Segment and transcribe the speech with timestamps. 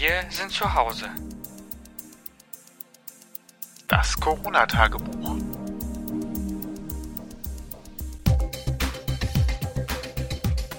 [0.00, 1.06] Wir sind zu Hause.
[3.88, 5.38] Das Corona-Tagebuch.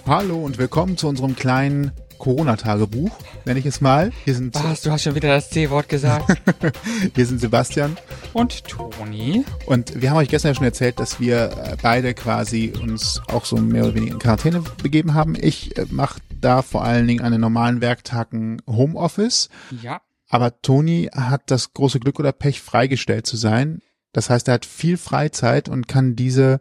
[0.08, 3.12] Hallo und willkommen zu unserem kleinen Corona-Tagebuch,
[3.44, 4.14] nenne ich es mal.
[4.24, 6.42] Hier sind Was, du hast schon wieder das C-Wort gesagt.
[7.14, 7.98] Wir sind Sebastian.
[8.32, 9.44] Und Toni.
[9.66, 13.44] Und wir haben euch gestern ja schon erzählt, dass wir äh, beide quasi uns auch
[13.44, 15.36] so mehr oder weniger in Quarantäne begeben haben.
[15.36, 19.50] Ich äh, mache da vor allen Dingen an den normalen Werktagen Homeoffice.
[19.82, 20.02] Ja.
[20.28, 23.82] Aber Toni hat das große Glück oder Pech, freigestellt zu sein.
[24.14, 26.60] Das heißt, er hat viel Freizeit und kann diese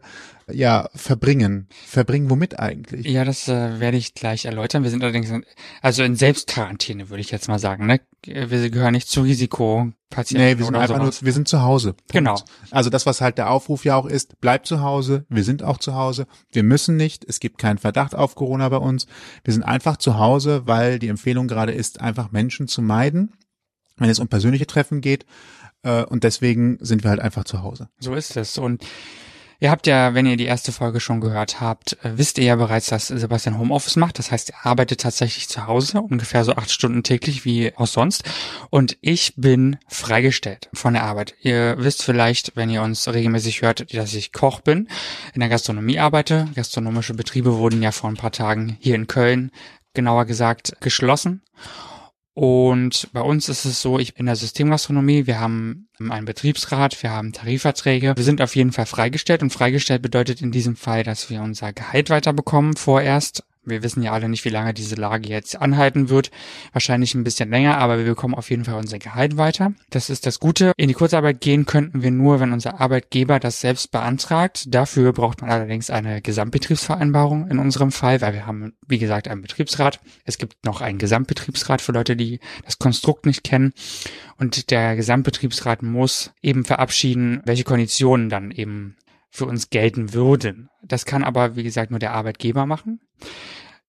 [0.51, 1.67] ja verbringen.
[1.85, 3.05] Verbringen womit eigentlich?
[3.05, 4.83] Ja, das äh, werde ich gleich erläutern.
[4.83, 5.45] Wir sind allerdings in,
[5.81, 7.85] also in Selbstquarantäne, würde ich jetzt mal sagen.
[7.85, 8.01] Ne?
[8.25, 10.45] Wir gehören nicht zu Risikopatienten.
[10.45, 11.21] Nee, wir sind einfach sowas.
[11.21, 11.93] nur, wir sind zu Hause.
[11.93, 12.11] Punkt.
[12.13, 12.41] Genau.
[12.71, 15.25] Also das, was halt der Aufruf ja auch ist, bleibt zu Hause.
[15.29, 16.27] Wir sind auch zu Hause.
[16.51, 17.25] Wir müssen nicht.
[17.25, 19.07] Es gibt keinen Verdacht auf Corona bei uns.
[19.43, 23.33] Wir sind einfach zu Hause, weil die Empfehlung gerade ist, einfach Menschen zu meiden,
[23.97, 25.25] wenn es um persönliche Treffen geht.
[25.83, 27.89] Äh, und deswegen sind wir halt einfach zu Hause.
[27.99, 28.57] So ist es.
[28.57, 28.85] Und
[29.61, 32.55] Ihr habt ja, wenn ihr die erste Folge schon gehört habt, äh, wisst ihr ja
[32.55, 34.17] bereits, dass Sebastian Homeoffice macht.
[34.17, 38.23] Das heißt, er arbeitet tatsächlich zu Hause, ungefähr so acht Stunden täglich wie auch sonst.
[38.69, 41.35] Und ich bin freigestellt von der Arbeit.
[41.41, 44.87] Ihr wisst vielleicht, wenn ihr uns regelmäßig hört, dass ich Koch bin,
[45.33, 46.47] in der Gastronomie arbeite.
[46.55, 49.51] Gastronomische Betriebe wurden ja vor ein paar Tagen hier in Köln
[49.93, 51.41] genauer gesagt geschlossen.
[52.39, 57.03] Und bei uns ist es so, ich bin in der Systemgastronomie, wir haben einen Betriebsrat,
[57.03, 58.13] wir haben Tarifverträge.
[58.15, 61.73] Wir sind auf jeden Fall freigestellt und freigestellt bedeutet in diesem Fall, dass wir unser
[61.73, 66.31] Gehalt weiterbekommen vorerst wir wissen ja alle nicht, wie lange diese Lage jetzt anhalten wird.
[66.73, 69.73] Wahrscheinlich ein bisschen länger, aber wir bekommen auf jeden Fall unser Gehalt weiter.
[69.89, 70.73] Das ist das Gute.
[70.77, 74.65] In die Kurzarbeit gehen könnten wir nur, wenn unser Arbeitgeber das selbst beantragt.
[74.67, 79.41] Dafür braucht man allerdings eine Gesamtbetriebsvereinbarung in unserem Fall, weil wir haben, wie gesagt, einen
[79.41, 79.99] Betriebsrat.
[80.25, 83.73] Es gibt noch einen Gesamtbetriebsrat für Leute, die das Konstrukt nicht kennen.
[84.37, 88.95] Und der Gesamtbetriebsrat muss eben verabschieden, welche Konditionen dann eben
[89.29, 90.69] für uns gelten würden.
[90.81, 92.99] Das kann aber, wie gesagt, nur der Arbeitgeber machen.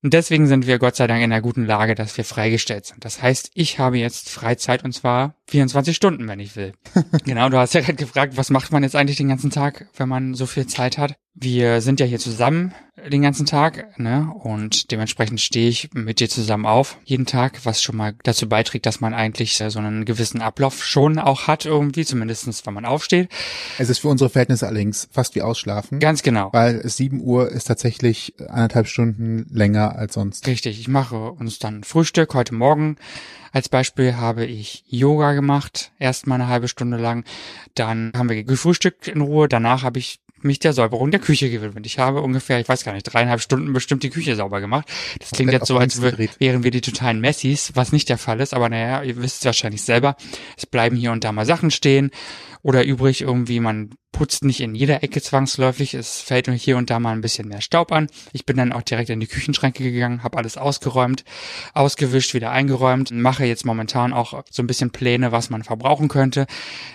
[0.02, 3.04] Und deswegen sind wir Gott sei Dank in einer guten Lage, dass wir freigestellt sind.
[3.04, 6.72] Das heißt, ich habe jetzt Freizeit und zwar 24 Stunden, wenn ich will.
[7.26, 10.08] genau, du hast ja gerade gefragt, was macht man jetzt eigentlich den ganzen Tag, wenn
[10.08, 11.16] man so viel Zeit hat?
[11.42, 12.74] Wir sind ja hier zusammen
[13.10, 14.30] den ganzen Tag, ne?
[14.42, 18.84] Und dementsprechend stehe ich mit dir zusammen auf jeden Tag, was schon mal dazu beiträgt,
[18.84, 23.30] dass man eigentlich so einen gewissen Ablauf schon auch hat irgendwie, zumindestens, wenn man aufsteht.
[23.78, 25.98] Es ist für unsere Verhältnisse allerdings fast wie Ausschlafen.
[25.98, 26.50] Ganz genau.
[26.52, 30.46] Weil 7 Uhr ist tatsächlich anderthalb Stunden länger als sonst.
[30.46, 32.96] Richtig, ich mache uns dann Frühstück heute Morgen.
[33.52, 37.24] Als Beispiel habe ich Yoga gemacht, erst mal eine halbe Stunde lang.
[37.74, 39.48] Dann haben wir gefrühstückt in Ruhe.
[39.48, 41.86] Danach habe ich mich der Säuberung der Küche gewidmet.
[41.86, 44.88] Ich habe ungefähr, ich weiß gar nicht, dreieinhalb Stunden bestimmt die Küche sauber gemacht.
[45.18, 48.54] Das klingt jetzt so, als wären wir die totalen Messis, was nicht der Fall ist,
[48.54, 50.16] aber naja, ihr wisst es wahrscheinlich selber.
[50.56, 52.10] Es bleiben hier und da mal Sachen stehen
[52.62, 56.90] oder übrig irgendwie, man putzt nicht in jeder Ecke zwangsläufig, es fällt nur hier und
[56.90, 58.08] da mal ein bisschen mehr Staub an.
[58.32, 61.24] Ich bin dann auch direkt in die Küchenschränke gegangen, habe alles ausgeräumt,
[61.74, 66.46] ausgewischt, wieder eingeräumt, mache jetzt momentan auch so ein bisschen Pläne, was man verbrauchen könnte,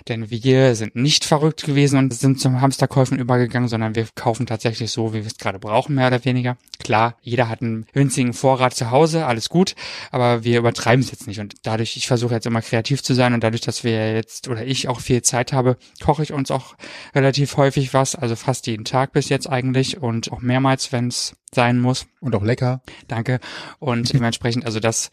[0.08, 4.92] denn wir sind nicht verrückt gewesen und sind zum Hamsterkäufen übergegangen, sondern wir kaufen tatsächlich
[4.92, 6.58] so, wie wir es gerade brauchen, mehr oder weniger.
[6.80, 9.76] Klar, jeder hat einen winzigen Vorrat zu Hause, alles gut,
[10.12, 13.34] aber wir übertreiben es jetzt nicht und dadurch, ich versuche jetzt immer kreativ zu sein
[13.34, 16.76] und dadurch, dass wir jetzt oder ich auch viel Zeit habe, koche ich uns auch
[17.14, 21.36] relativ häufig was, also fast jeden Tag bis jetzt eigentlich und auch mehrmals, wenn es
[21.54, 22.06] sein muss.
[22.20, 22.82] Und auch lecker.
[23.08, 23.40] Danke.
[23.80, 25.12] Und dementsprechend, also das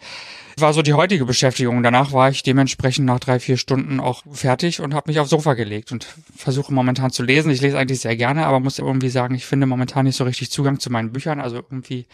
[0.57, 1.83] war so die heutige Beschäftigung.
[1.83, 5.55] Danach war ich dementsprechend nach drei, vier Stunden auch fertig und habe mich aufs Sofa
[5.55, 7.51] gelegt und versuche momentan zu lesen.
[7.51, 10.51] Ich lese eigentlich sehr gerne, aber muss irgendwie sagen, ich finde momentan nicht so richtig
[10.51, 11.41] Zugang zu meinen Büchern.
[11.41, 12.07] Also irgendwie,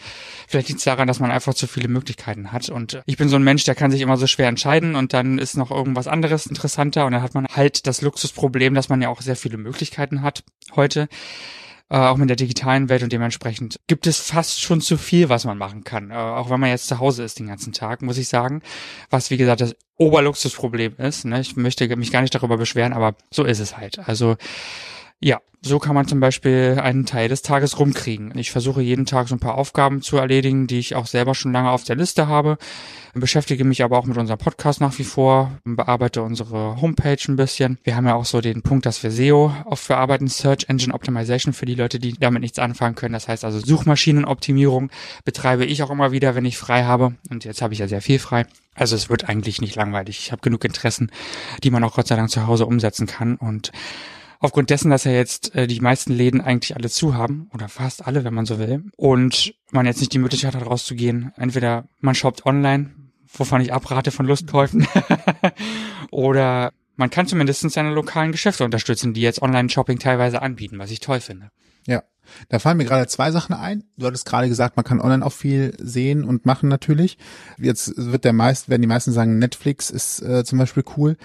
[0.47, 2.69] vielleicht liegt es daran, dass man einfach zu viele Möglichkeiten hat.
[2.69, 5.39] Und ich bin so ein Mensch, der kann sich immer so schwer entscheiden und dann
[5.39, 9.09] ist noch irgendwas anderes interessanter und dann hat man halt das Luxusproblem, dass man ja
[9.09, 10.43] auch sehr viele Möglichkeiten hat
[10.75, 11.07] heute
[11.89, 15.45] äh, auch mit der digitalen Welt und dementsprechend gibt es fast schon zu viel, was
[15.45, 16.11] man machen kann.
[16.11, 18.61] Äh, auch wenn man jetzt zu Hause ist den ganzen Tag, muss ich sagen.
[19.09, 21.25] Was, wie gesagt, das Oberluxusproblem ist.
[21.25, 21.41] Ne?
[21.41, 23.99] Ich möchte mich gar nicht darüber beschweren, aber so ist es halt.
[24.07, 24.37] Also
[25.21, 28.37] ja, so kann man zum Beispiel einen Teil des Tages rumkriegen.
[28.37, 31.51] Ich versuche jeden Tag so ein paar Aufgaben zu erledigen, die ich auch selber schon
[31.51, 32.57] lange auf der Liste habe,
[33.13, 37.77] beschäftige mich aber auch mit unserem Podcast nach wie vor, bearbeite unsere Homepage ein bisschen.
[37.83, 41.53] Wir haben ja auch so den Punkt, dass wir SEO oft verarbeiten, Search Engine Optimization
[41.53, 43.13] für die Leute, die damit nichts anfangen können.
[43.13, 44.89] Das heißt also Suchmaschinenoptimierung
[45.25, 47.15] betreibe ich auch immer wieder, wenn ich frei habe.
[47.29, 48.45] Und jetzt habe ich ja sehr viel frei.
[48.75, 50.19] Also es wird eigentlich nicht langweilig.
[50.19, 51.11] Ich habe genug Interessen,
[51.63, 53.71] die man auch Gott sei Dank zu Hause umsetzen kann und
[54.39, 58.05] aufgrund dessen, dass ja jetzt äh, die meisten Läden eigentlich alle zu haben, oder fast
[58.05, 62.15] alle, wenn man so will, und man jetzt nicht die Möglichkeit hat, rauszugehen, entweder man
[62.15, 62.91] shoppt online,
[63.31, 64.87] wovon ich abrate von Lustkäufen.
[66.11, 70.99] Oder man kann zumindest seine lokalen Geschäfte unterstützen, die jetzt Online-Shopping teilweise anbieten, was ich
[70.99, 71.51] toll finde.
[71.85, 72.03] Ja,
[72.49, 73.83] da fallen mir gerade zwei Sachen ein.
[73.97, 77.17] Du hattest gerade gesagt, man kann online auch viel sehen und machen natürlich.
[77.57, 81.17] Jetzt wird der meist, werden die meisten sagen, Netflix ist äh, zum Beispiel cool.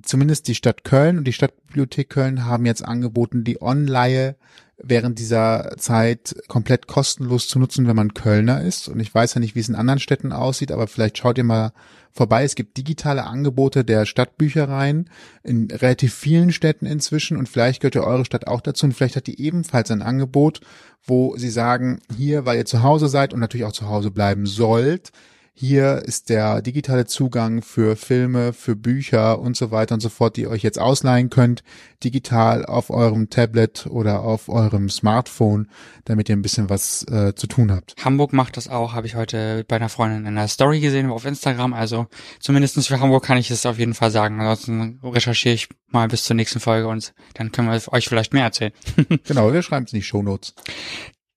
[0.00, 4.36] Zumindest die Stadt Köln und die Stadtbibliothek Köln haben jetzt angeboten, die Online
[4.82, 8.88] während dieser Zeit komplett kostenlos zu nutzen, wenn man Kölner ist.
[8.88, 11.44] Und ich weiß ja nicht, wie es in anderen Städten aussieht, aber vielleicht schaut ihr
[11.44, 11.72] mal
[12.10, 12.42] vorbei.
[12.44, 15.08] Es gibt digitale Angebote der Stadtbüchereien
[15.42, 19.16] in relativ vielen Städten inzwischen und vielleicht gehört ja eure Stadt auch dazu und vielleicht
[19.16, 20.60] hat die ebenfalls ein Angebot,
[21.04, 24.46] wo sie sagen, hier, weil ihr zu Hause seid und natürlich auch zu Hause bleiben
[24.46, 25.12] sollt,
[25.54, 30.36] hier ist der digitale Zugang für Filme, für Bücher und so weiter und so fort,
[30.36, 31.62] die ihr euch jetzt ausleihen könnt,
[32.02, 35.68] digital auf eurem Tablet oder auf eurem Smartphone,
[36.04, 37.94] damit ihr ein bisschen was äh, zu tun habt.
[38.02, 41.26] Hamburg macht das auch, habe ich heute bei einer Freundin in einer Story gesehen auf
[41.26, 41.74] Instagram.
[41.74, 42.06] Also
[42.40, 44.40] zumindestens für Hamburg kann ich es auf jeden Fall sagen.
[44.40, 48.44] Ansonsten recherchiere ich mal bis zur nächsten Folge und dann können wir euch vielleicht mehr
[48.44, 48.72] erzählen.
[49.24, 50.54] genau, wir schreiben es in die Show Notes.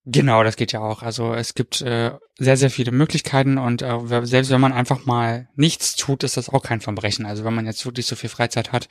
[0.07, 1.02] Genau, das geht ja auch.
[1.02, 5.48] Also es gibt äh, sehr, sehr viele Möglichkeiten und äh, selbst wenn man einfach mal
[5.56, 7.25] nichts tut, ist das auch kein Verbrechen.
[7.25, 8.88] Also wenn man jetzt wirklich so viel Freizeit hat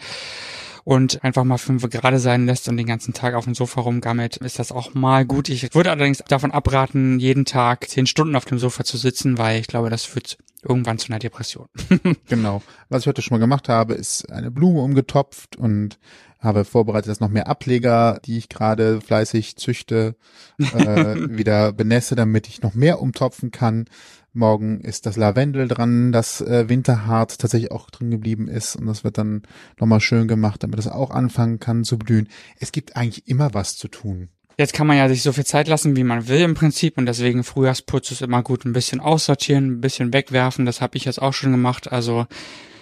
[0.84, 4.36] und einfach mal fünf gerade sein lässt und den ganzen Tag auf dem Sofa rumgammelt,
[4.36, 5.48] ist das auch mal gut.
[5.48, 9.60] Ich würde allerdings davon abraten, jeden Tag zehn Stunden auf dem Sofa zu sitzen, weil
[9.60, 11.68] ich glaube, das führt irgendwann zu einer Depression.
[12.28, 12.62] genau.
[12.88, 15.98] Was ich heute schon mal gemacht habe, ist eine Blume umgetopft und
[16.40, 20.14] habe vorbereitet, dass noch mehr Ableger, die ich gerade fleißig züchte,
[20.58, 20.64] äh,
[21.30, 23.86] wieder benesse, damit ich noch mehr umtopfen kann.
[24.34, 29.04] Morgen ist das Lavendel dran, das äh, winterhart tatsächlich auch drin geblieben ist und das
[29.04, 29.42] wird dann
[29.78, 32.28] nochmal schön gemacht, damit es auch anfangen kann zu blühen.
[32.58, 34.28] Es gibt eigentlich immer was zu tun.
[34.56, 37.06] Jetzt kann man ja sich so viel Zeit lassen, wie man will im Prinzip und
[37.06, 41.20] deswegen Frühjahrsputz ist immer gut, ein bisschen aussortieren, ein bisschen wegwerfen, das habe ich jetzt
[41.20, 42.26] auch schon gemacht, also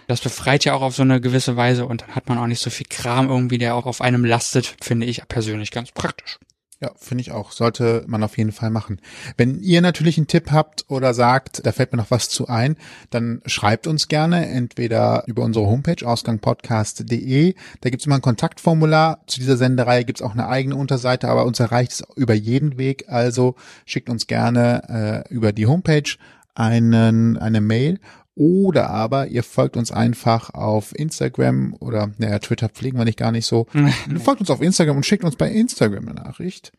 [0.07, 2.61] das befreit ja auch auf so eine gewisse Weise und dann hat man auch nicht
[2.61, 6.39] so viel Kram irgendwie, der auch auf einem lastet, finde ich persönlich ganz praktisch.
[6.83, 7.53] Ja, finde ich auch.
[7.53, 9.01] Sollte man auf jeden Fall machen.
[9.37, 12.77] Wenn ihr natürlich einen Tipp habt oder sagt, da fällt mir noch was zu ein,
[13.11, 17.55] dann schreibt uns gerne entweder über unsere Homepage ausgangpodcast.de.
[17.83, 19.21] Da gibt's immer ein Kontaktformular.
[19.29, 23.05] Zu dieser Sendereihe gibt's auch eine eigene Unterseite, aber uns erreicht es über jeden Weg.
[23.09, 23.55] Also
[23.87, 26.17] schickt uns gerne äh, über die Homepage
[26.57, 28.01] einen, eine Mail
[28.35, 33.33] oder aber ihr folgt uns einfach auf Instagram oder, naja, Twitter pflegen wir nicht gar
[33.33, 33.67] nicht so.
[34.23, 36.73] folgt uns auf Instagram und schickt uns bei Instagram eine Nachricht.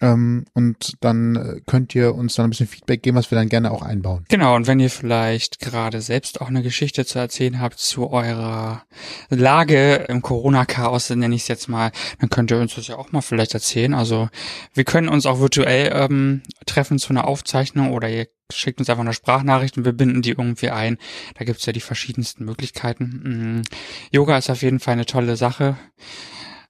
[0.00, 3.48] Ähm, und dann äh, könnt ihr uns dann ein bisschen Feedback geben, was wir dann
[3.48, 4.24] gerne auch einbauen.
[4.28, 8.84] Genau, und wenn ihr vielleicht gerade selbst auch eine Geschichte zu erzählen habt zu eurer
[9.28, 13.12] Lage im Corona-Chaos, nenne ich es jetzt mal, dann könnt ihr uns das ja auch
[13.12, 13.92] mal vielleicht erzählen.
[13.92, 14.30] Also
[14.72, 19.04] wir können uns auch virtuell ähm, treffen zu einer Aufzeichnung oder ihr schickt uns einfach
[19.04, 20.98] eine Sprachnachricht und wir binden die irgendwie ein.
[21.38, 23.20] Da gibt's ja die verschiedensten Möglichkeiten.
[23.22, 23.62] Mhm.
[24.10, 25.76] Yoga ist auf jeden Fall eine tolle Sache.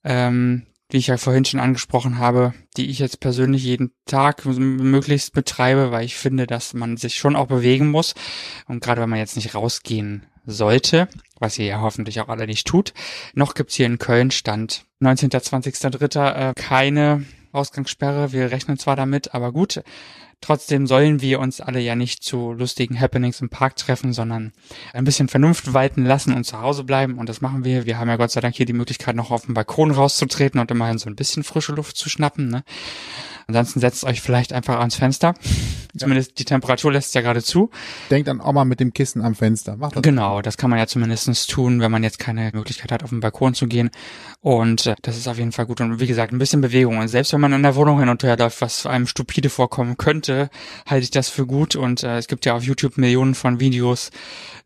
[0.05, 5.33] Ähm, wie ich ja vorhin schon angesprochen habe, die ich jetzt persönlich jeden Tag möglichst
[5.33, 8.15] betreibe, weil ich finde, dass man sich schon auch bewegen muss.
[8.67, 11.09] Und gerade wenn man jetzt nicht rausgehen sollte,
[11.39, 12.93] was ihr ja hoffentlich auch alle nicht tut,
[13.35, 15.31] noch gibt's hier in Köln Stand 19.
[15.31, 16.51] 20.3.
[16.51, 18.33] Äh, keine Ausgangssperre.
[18.33, 19.83] Wir rechnen zwar damit, aber gut.
[20.43, 24.53] Trotzdem sollen wir uns alle ja nicht zu lustigen Happenings im Park treffen, sondern
[24.95, 27.19] ein bisschen Vernunft walten lassen und zu Hause bleiben.
[27.19, 27.85] Und das machen wir.
[27.85, 30.71] Wir haben ja Gott sei Dank hier die Möglichkeit, noch auf den Balkon rauszutreten und
[30.71, 32.49] immerhin so ein bisschen frische Luft zu schnappen.
[32.49, 32.65] Ne?
[33.49, 35.35] Ansonsten setzt euch vielleicht einfach ans Fenster.
[35.97, 37.71] Zumindest die Temperatur lässt ja gerade zu.
[38.11, 39.77] Denkt an Oma mit dem Kissen am Fenster.
[39.77, 43.03] Macht das genau, das kann man ja zumindestens tun, wenn man jetzt keine Möglichkeit hat,
[43.03, 43.91] auf den Balkon zu gehen.
[44.41, 45.81] Und äh, das ist auf jeden Fall gut.
[45.81, 46.99] Und wie gesagt, ein bisschen Bewegung.
[46.99, 49.97] Und selbst wenn man in der Wohnung hin und her läuft, was einem stupide vorkommen
[49.97, 50.49] könnte,
[50.87, 51.77] halte ich das für gut.
[51.77, 54.11] Und äh, es gibt ja auf YouTube Millionen von Videos,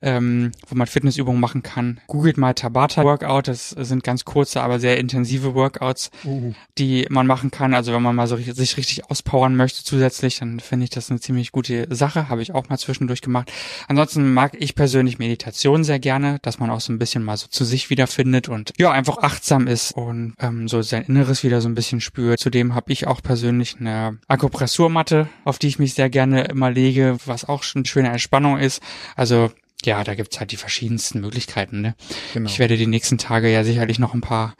[0.02, 2.00] ähm, wo man Fitnessübungen machen kann.
[2.06, 3.48] Googelt mal Tabata Workout.
[3.48, 6.52] Das sind ganz kurze, aber sehr intensive Workouts, uh.
[6.78, 7.74] die man machen kann.
[7.74, 11.20] Also wenn man mal so sich richtig auspowern möchte zusätzlich, dann finde ich das eine
[11.20, 12.28] ziemlich gute Sache.
[12.28, 13.52] Habe ich auch mal zwischendurch gemacht.
[13.88, 17.46] Ansonsten mag ich persönlich Meditation sehr gerne, dass man auch so ein bisschen mal so
[17.46, 21.68] zu sich wiederfindet und ja, einfach achtsam ist und ähm, so sein Inneres wieder so
[21.68, 22.40] ein bisschen spürt.
[22.40, 27.16] Zudem habe ich auch persönlich eine Akupressurmatte, auf die ich mich sehr gerne immer lege,
[27.24, 28.82] was auch schon eine schöne Entspannung ist.
[29.16, 29.50] Also
[29.84, 31.80] ja, da gibt's halt die verschiedensten Möglichkeiten.
[31.80, 31.94] Ne?
[32.32, 32.48] Genau.
[32.48, 34.54] Ich werde die nächsten Tage ja sicherlich noch ein paar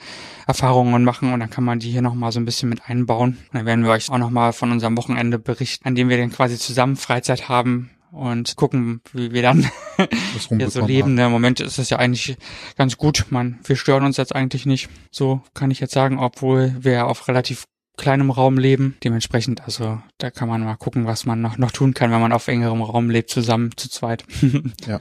[0.47, 3.39] Erfahrungen machen und dann kann man die hier nochmal so ein bisschen mit einbauen.
[3.53, 6.31] Und dann werden wir euch auch nochmal von unserem Wochenende berichten, an dem wir dann
[6.31, 9.69] quasi zusammen Freizeit haben und gucken, wie wir dann
[10.49, 11.19] hier so leben.
[11.19, 12.37] Im Moment ist es ja eigentlich
[12.77, 13.27] ganz gut.
[13.31, 14.89] Man, wir stören uns jetzt eigentlich nicht.
[15.11, 17.65] So kann ich jetzt sagen, obwohl wir auf relativ
[17.97, 18.97] kleinem Raum leben.
[19.05, 22.33] Dementsprechend, also da kann man mal gucken, was man noch, noch tun kann, wenn man
[22.33, 24.25] auf engerem Raum lebt, zusammen zu zweit.
[24.87, 25.01] ja.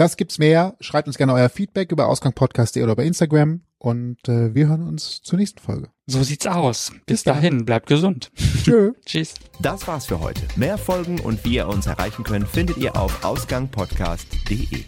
[0.00, 0.76] Das gibt's mehr.
[0.80, 5.20] Schreibt uns gerne euer Feedback über ausgangpodcast.de oder bei Instagram und äh, wir hören uns
[5.20, 5.90] zur nächsten Folge.
[6.06, 6.90] So sieht's aus.
[6.90, 8.32] Bis, Bis dahin, bleibt gesund.
[8.64, 8.92] Tschö.
[9.04, 9.34] Tschüss.
[9.60, 10.40] Das war's für heute.
[10.56, 14.84] Mehr Folgen und wie ihr uns erreichen könnt, findet ihr auf ausgangpodcast.de.